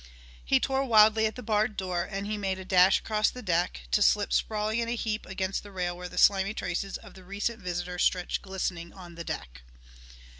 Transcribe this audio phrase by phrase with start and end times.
[0.43, 3.81] He tore wildly at the barred door, and he made a dash across the deck
[3.91, 7.23] to slip sprawling in a heap against the rail where the slimy traces of the
[7.23, 9.61] recent visitor stretched glistening on the deck.